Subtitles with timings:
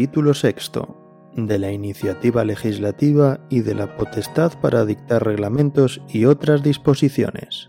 [0.00, 0.96] Título sexto
[1.36, 7.68] de la iniciativa legislativa y de la potestad para dictar reglamentos y otras disposiciones.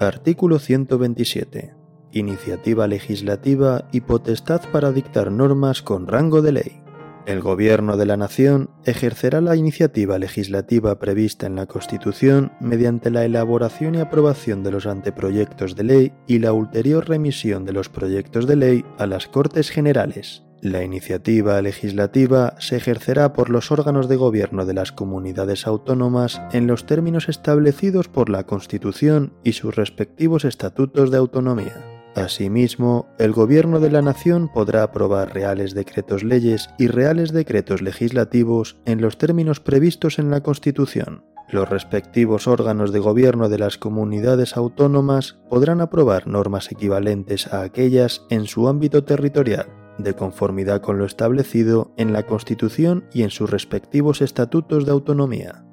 [0.00, 1.74] Artículo 127.
[2.12, 6.80] Iniciativa legislativa y potestad para dictar normas con rango de ley.
[7.26, 13.26] El Gobierno de la Nación ejercerá la iniciativa legislativa prevista en la Constitución mediante la
[13.26, 18.46] elaboración y aprobación de los anteproyectos de ley y la ulterior remisión de los proyectos
[18.46, 20.44] de ley a las Cortes Generales.
[20.64, 26.66] La iniciativa legislativa se ejercerá por los órganos de gobierno de las comunidades autónomas en
[26.66, 31.84] los términos establecidos por la Constitución y sus respectivos estatutos de autonomía.
[32.14, 38.78] Asimismo, el Gobierno de la Nación podrá aprobar reales decretos leyes y reales decretos legislativos
[38.86, 41.26] en los términos previstos en la Constitución.
[41.50, 48.22] Los respectivos órganos de gobierno de las comunidades autónomas podrán aprobar normas equivalentes a aquellas
[48.30, 53.50] en su ámbito territorial, de conformidad con lo establecido en la Constitución y en sus
[53.50, 55.64] respectivos estatutos de autonomía.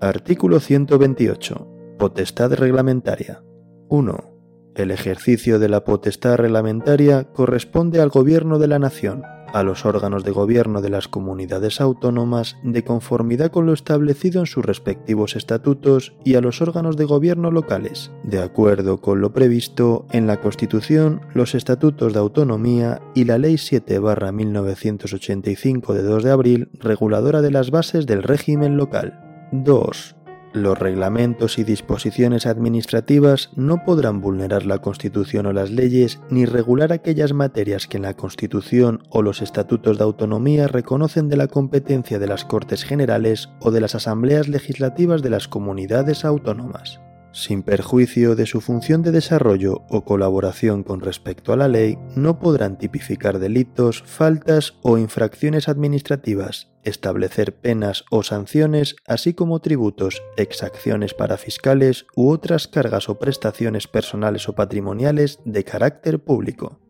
[0.00, 1.96] Artículo 128.
[1.98, 3.42] Potestad reglamentaria.
[3.88, 4.30] 1.
[4.76, 9.22] El ejercicio de la potestad reglamentaria corresponde al Gobierno de la Nación,
[9.52, 14.46] a los órganos de gobierno de las comunidades autónomas de conformidad con lo establecido en
[14.46, 20.06] sus respectivos estatutos y a los órganos de gobierno locales, de acuerdo con lo previsto
[20.12, 26.68] en la Constitución, los estatutos de autonomía y la Ley 7-1985 de 2 de abril,
[26.74, 29.48] reguladora de las bases del régimen local.
[29.52, 30.16] 2.
[30.52, 36.92] Los reglamentos y disposiciones administrativas no podrán vulnerar la Constitución o las leyes ni regular
[36.92, 42.18] aquellas materias que en la Constitución o los estatutos de autonomía reconocen de la competencia
[42.18, 47.00] de las Cortes Generales o de las asambleas legislativas de las comunidades autónomas
[47.32, 52.38] sin perjuicio de su función de desarrollo o colaboración con respecto a la ley, no
[52.38, 61.14] podrán tipificar delitos, faltas o infracciones administrativas, establecer penas o sanciones, así como tributos, exacciones
[61.14, 66.80] para fiscales u otras cargas o prestaciones personales o patrimoniales de carácter público.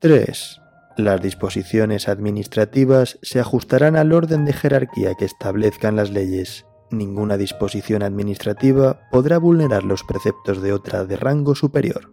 [0.00, 0.60] 3.
[0.98, 8.02] Las disposiciones administrativas se ajustarán al orden de jerarquía que establezcan las leyes ninguna disposición
[8.02, 12.12] administrativa podrá vulnerar los preceptos de otra de rango superior.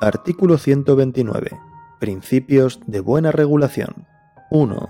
[0.00, 1.58] Artículo 129.
[1.98, 4.06] Principios de buena regulación.
[4.50, 4.88] 1.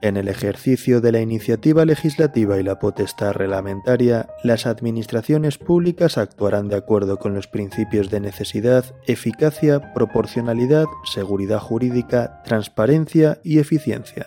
[0.00, 6.68] En el ejercicio de la iniciativa legislativa y la potestad reglamentaria, las administraciones públicas actuarán
[6.68, 14.26] de acuerdo con los principios de necesidad, eficacia, proporcionalidad, seguridad jurídica, transparencia y eficiencia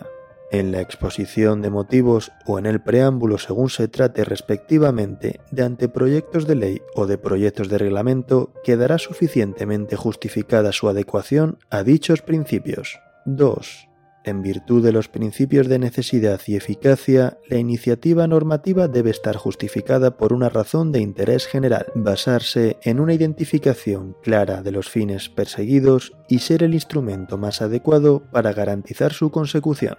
[0.52, 6.46] en la exposición de motivos o en el preámbulo según se trate respectivamente de anteproyectos
[6.46, 13.00] de ley o de proyectos de reglamento, quedará suficientemente justificada su adecuación a dichos principios.
[13.24, 13.88] 2.
[14.24, 20.16] En virtud de los principios de necesidad y eficacia, la iniciativa normativa debe estar justificada
[20.16, 26.12] por una razón de interés general, basarse en una identificación clara de los fines perseguidos
[26.28, 29.96] y ser el instrumento más adecuado para garantizar su consecución.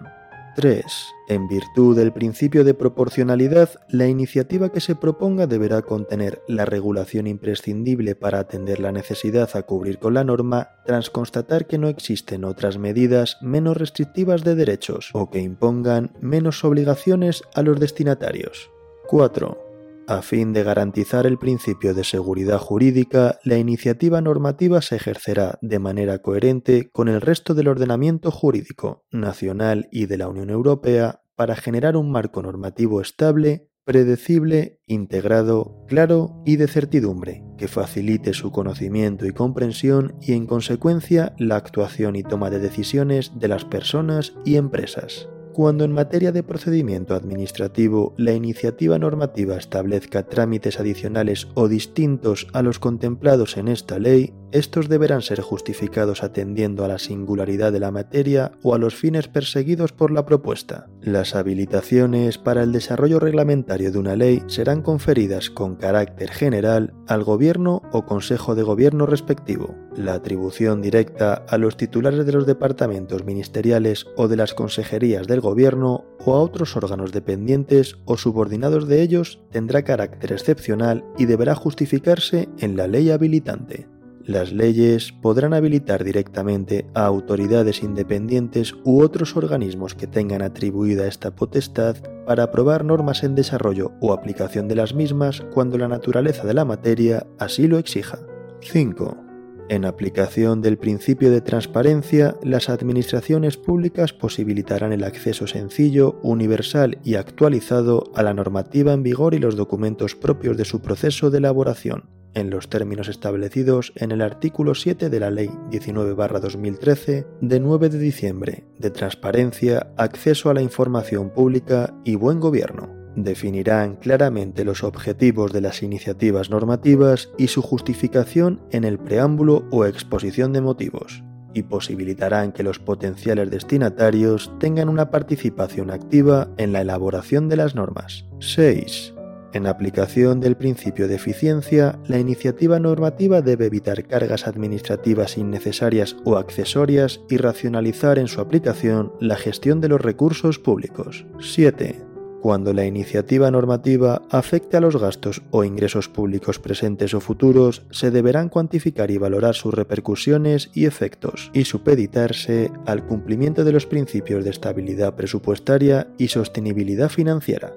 [0.56, 0.86] 3.
[1.30, 7.28] En virtud del principio de proporcionalidad, la iniciativa que se proponga deberá contener la regulación
[7.28, 12.44] imprescindible para atender la necesidad a cubrir con la norma, tras constatar que no existen
[12.44, 18.70] otras medidas menos restrictivas de derechos o que impongan menos obligaciones a los destinatarios.
[19.08, 19.63] 4.
[20.06, 25.80] A fin de garantizar el principio de seguridad jurídica, la iniciativa normativa se ejercerá de
[25.80, 31.56] manera coherente con el resto del ordenamiento jurídico nacional y de la Unión Europea para
[31.56, 39.26] generar un marco normativo estable, predecible, integrado, claro y de certidumbre, que facilite su conocimiento
[39.26, 44.58] y comprensión y en consecuencia la actuación y toma de decisiones de las personas y
[44.58, 45.30] empresas.
[45.54, 52.64] Cuando en materia de procedimiento administrativo la iniciativa normativa establezca trámites adicionales o distintos a
[52.64, 57.92] los contemplados en esta ley, estos deberán ser justificados atendiendo a la singularidad de la
[57.92, 60.88] materia o a los fines perseguidos por la propuesta.
[61.02, 67.24] Las habilitaciones para el desarrollo reglamentario de una ley serán conferidas con carácter general al
[67.24, 69.76] Gobierno o Consejo de Gobierno respectivo.
[69.96, 75.40] La atribución directa a los titulares de los departamentos ministeriales o de las consejerías del
[75.40, 81.54] Gobierno o a otros órganos dependientes o subordinados de ellos tendrá carácter excepcional y deberá
[81.54, 83.88] justificarse en la ley habilitante.
[84.26, 91.36] Las leyes podrán habilitar directamente a autoridades independientes u otros organismos que tengan atribuida esta
[91.36, 96.54] potestad para aprobar normas en desarrollo o aplicación de las mismas cuando la naturaleza de
[96.54, 98.20] la materia así lo exija.
[98.62, 99.23] 5.
[99.70, 107.16] En aplicación del principio de transparencia, las administraciones públicas posibilitarán el acceso sencillo, universal y
[107.16, 112.10] actualizado a la normativa en vigor y los documentos propios de su proceso de elaboración,
[112.34, 118.00] en los términos establecidos en el artículo 7 de la Ley 19-2013 de 9 de
[118.00, 125.54] diciembre de Transparencia, Acceso a la Información Pública y Buen Gobierno definirán claramente los objetivos
[125.54, 131.24] de las iniciativas normativas y su justificación en el preámbulo o exposición de motivos,
[131.54, 137.76] y posibilitarán que los potenciales destinatarios tengan una participación activa en la elaboración de las
[137.76, 138.26] normas.
[138.40, 139.14] 6.
[139.54, 146.38] En aplicación del principio de eficiencia, la iniciativa normativa debe evitar cargas administrativas innecesarias o
[146.38, 151.28] accesorias y racionalizar en su aplicación la gestión de los recursos públicos.
[151.40, 152.13] 7
[152.44, 158.12] cuando la iniciativa normativa afecte a los gastos o ingresos públicos presentes o futuros, se
[158.12, 164.44] deberán cuantificar y valorar sus repercusiones y efectos, y supeditarse al cumplimiento de los principios
[164.44, 167.72] de estabilidad presupuestaria y sostenibilidad financiera.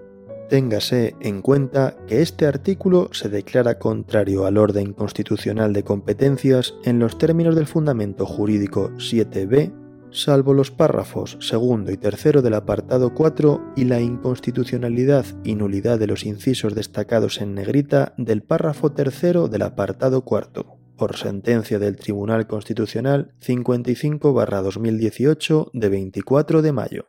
[0.48, 6.98] Téngase en cuenta que este artículo se declara contrario al orden constitucional de competencias en
[6.98, 9.85] los términos del fundamento jurídico 7b
[10.16, 16.06] salvo los párrafos segundo y tercero del apartado 4 y la inconstitucionalidad y nulidad de
[16.06, 22.46] los incisos destacados en negrita del párrafo tercero del apartado cuarto, por sentencia del Tribunal
[22.46, 27.08] Constitucional 55-2018 de 24 de mayo.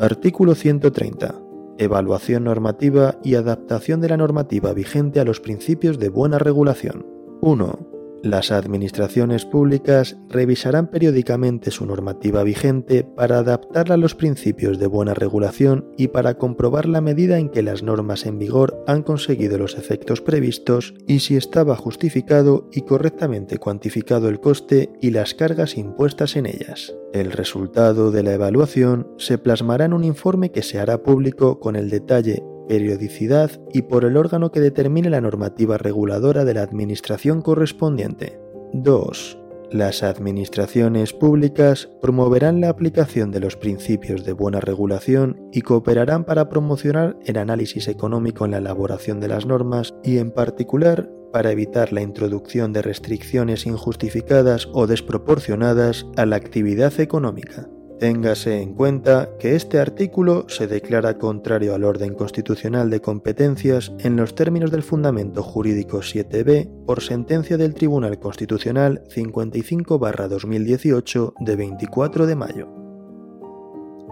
[0.00, 1.40] Artículo 130.
[1.78, 7.06] Evaluación normativa y adaptación de la normativa vigente a los principios de buena regulación.
[7.40, 7.93] 1.
[8.24, 15.12] Las administraciones públicas revisarán periódicamente su normativa vigente para adaptarla a los principios de buena
[15.12, 19.76] regulación y para comprobar la medida en que las normas en vigor han conseguido los
[19.76, 26.36] efectos previstos y si estaba justificado y correctamente cuantificado el coste y las cargas impuestas
[26.36, 26.94] en ellas.
[27.12, 31.76] El resultado de la evaluación se plasmará en un informe que se hará público con
[31.76, 37.42] el detalle periodicidad y por el órgano que determine la normativa reguladora de la administración
[37.42, 38.38] correspondiente.
[38.72, 39.38] 2.
[39.70, 46.48] Las administraciones públicas promoverán la aplicación de los principios de buena regulación y cooperarán para
[46.48, 51.92] promocionar el análisis económico en la elaboración de las normas y en particular para evitar
[51.92, 57.68] la introducción de restricciones injustificadas o desproporcionadas a la actividad económica.
[57.98, 64.16] Téngase en cuenta que este artículo se declara contrario al orden constitucional de competencias en
[64.16, 72.34] los términos del fundamento jurídico 7b por sentencia del Tribunal Constitucional 55-2018 de 24 de
[72.34, 72.68] mayo.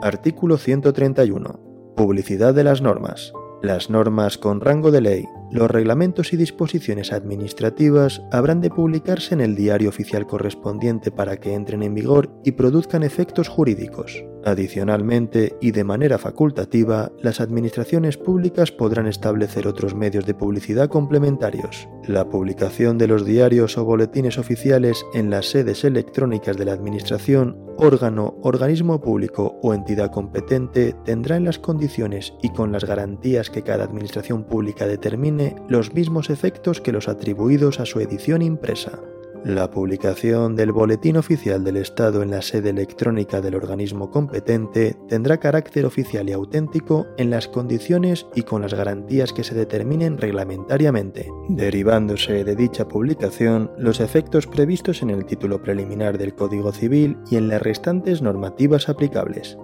[0.00, 1.94] Artículo 131.
[1.96, 3.32] Publicidad de las normas.
[3.62, 9.42] Las normas con rango de ley, los reglamentos y disposiciones administrativas habrán de publicarse en
[9.42, 14.24] el diario oficial correspondiente para que entren en vigor y produzcan efectos jurídicos.
[14.44, 21.88] Adicionalmente, y de manera facultativa, las administraciones públicas podrán establecer otros medios de publicidad complementarios.
[22.08, 27.56] La publicación de los diarios o boletines oficiales en las sedes electrónicas de la Administración,
[27.76, 33.62] órgano, organismo público o entidad competente tendrá en las condiciones y con las garantías que
[33.62, 38.98] cada Administración pública determine los mismos efectos que los atribuidos a su edición impresa.
[39.44, 45.38] La publicación del Boletín Oficial del Estado en la sede electrónica del organismo competente tendrá
[45.38, 51.28] carácter oficial y auténtico en las condiciones y con las garantías que se determinen reglamentariamente,
[51.48, 57.34] derivándose de dicha publicación los efectos previstos en el título preliminar del Código Civil y
[57.34, 59.58] en las restantes normativas aplicables.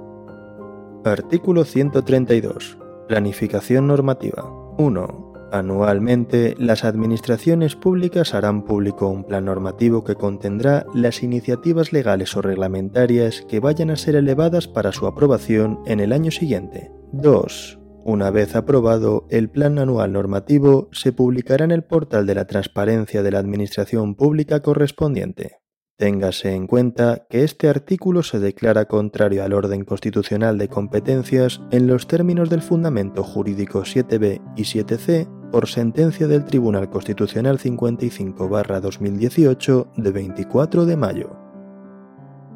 [1.04, 2.78] Artículo 132.
[3.06, 4.44] Planificación normativa.
[4.76, 5.27] 1.
[5.50, 12.42] Anualmente, las administraciones públicas harán público un plan normativo que contendrá las iniciativas legales o
[12.42, 16.92] reglamentarias que vayan a ser elevadas para su aprobación en el año siguiente.
[17.12, 17.78] 2.
[18.04, 23.22] Una vez aprobado, el plan anual normativo se publicará en el portal de la transparencia
[23.22, 25.56] de la Administración Pública correspondiente.
[25.96, 31.88] Téngase en cuenta que este artículo se declara contrario al orden constitucional de competencias en
[31.88, 40.10] los términos del fundamento jurídico 7b y 7c por sentencia del Tribunal Constitucional 55-2018 de
[40.10, 41.36] 24 de mayo.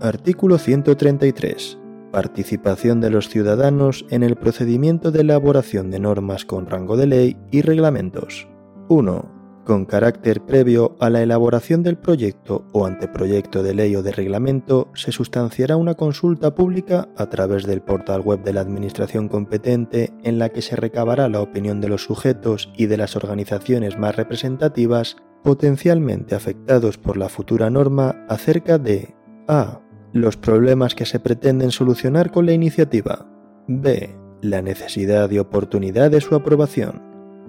[0.00, 1.78] Artículo 133.
[2.10, 7.36] Participación de los ciudadanos en el procedimiento de elaboración de normas con rango de ley
[7.50, 8.48] y reglamentos.
[8.88, 14.12] 1 con carácter previo a la elaboración del proyecto o anteproyecto de ley o de
[14.12, 20.12] reglamento, se sustanciará una consulta pública a través del portal web de la Administración competente
[20.24, 24.16] en la que se recabará la opinión de los sujetos y de las organizaciones más
[24.16, 29.14] representativas potencialmente afectados por la futura norma acerca de
[29.48, 29.80] a.
[30.12, 33.26] los problemas que se pretenden solucionar con la iniciativa,
[33.66, 34.14] b.
[34.40, 37.02] la necesidad y oportunidad de su aprobación,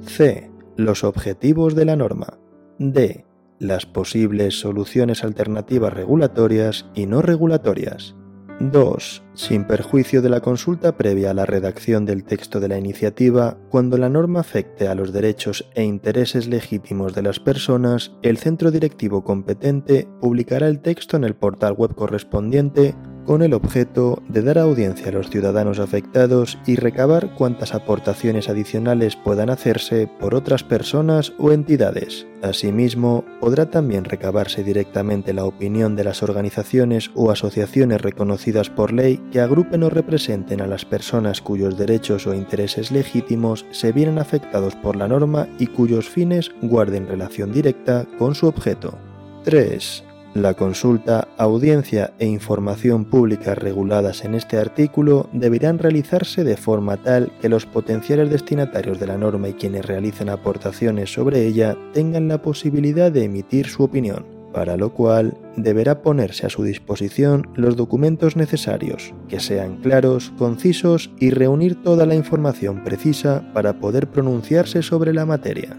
[0.05, 0.52] c.
[0.77, 2.39] los objetivos de la norma,
[2.79, 3.25] d.
[3.59, 8.15] las posibles soluciones alternativas regulatorias y no regulatorias.
[8.59, 9.23] 2.
[9.33, 13.97] Sin perjuicio de la consulta previa a la redacción del texto de la iniciativa, cuando
[13.97, 19.23] la norma afecte a los derechos e intereses legítimos de las personas, el centro directivo
[19.23, 25.09] competente publicará el texto en el portal web correspondiente con el objeto de dar audiencia
[25.09, 31.51] a los ciudadanos afectados y recabar cuantas aportaciones adicionales puedan hacerse por otras personas o
[31.51, 32.27] entidades.
[32.41, 39.17] Asimismo, podrá también recabarse directamente la opinión de las organizaciones o asociaciones reconocidas por ley
[39.31, 44.75] que agrupen o representen a las personas cuyos derechos o intereses legítimos se vienen afectados
[44.75, 48.97] por la norma y cuyos fines guarden relación directa con su objeto.
[49.45, 50.12] 3.
[50.33, 57.31] La consulta, audiencia e información pública reguladas en este artículo deberán realizarse de forma tal
[57.39, 62.41] que los potenciales destinatarios de la norma y quienes realicen aportaciones sobre ella tengan la
[62.41, 68.35] posibilidad de emitir su opinión, para lo cual deberá ponerse a su disposición los documentos
[68.35, 75.13] necesarios, que sean claros, concisos y reunir toda la información precisa para poder pronunciarse sobre
[75.13, 75.77] la materia.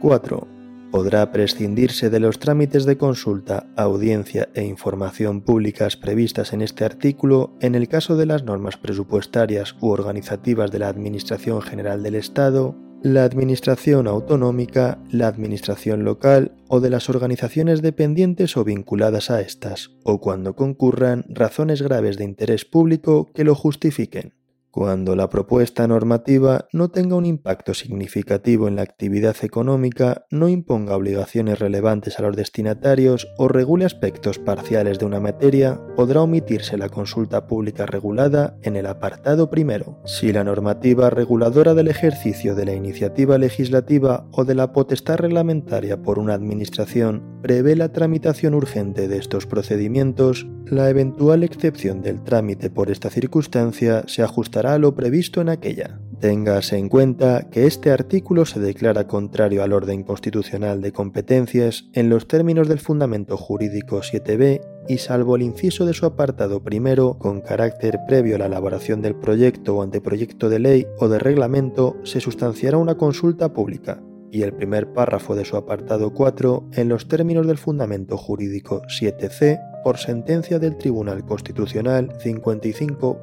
[0.00, 0.53] 4
[0.94, 7.56] podrá prescindirse de los trámites de consulta, audiencia e información públicas previstas en este artículo
[7.60, 12.76] en el caso de las normas presupuestarias u organizativas de la Administración General del Estado,
[13.02, 19.90] la Administración Autonómica, la Administración Local o de las organizaciones dependientes o vinculadas a estas,
[20.04, 24.32] o cuando concurran razones graves de interés público que lo justifiquen
[24.74, 30.96] cuando la propuesta normativa no tenga un impacto significativo en la actividad económica, no imponga
[30.96, 36.88] obligaciones relevantes a los destinatarios o regule aspectos parciales de una materia, podrá omitirse la
[36.88, 40.02] consulta pública regulada en el apartado primero.
[40.06, 46.02] Si la normativa reguladora del ejercicio de la iniciativa legislativa o de la potestad reglamentaria
[46.02, 52.70] por una administración prevé la tramitación urgente de estos procedimientos, la eventual excepción del trámite
[52.70, 56.00] por esta circunstancia se ajustará lo previsto en aquella.
[56.20, 62.08] Téngase en cuenta que este artículo se declara contrario al orden constitucional de competencias en
[62.08, 67.40] los términos del fundamento jurídico 7b y salvo el inciso de su apartado primero, con
[67.40, 72.20] carácter previo a la elaboración del proyecto o anteproyecto de ley o de reglamento, se
[72.20, 74.00] sustanciará una consulta pública,
[74.34, 79.60] y el primer párrafo de su apartado 4 en los términos del fundamento jurídico 7c
[79.84, 83.20] por sentencia del Tribunal Constitucional 55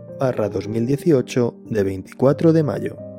[0.49, 3.10] 2018 de 24 de mayo.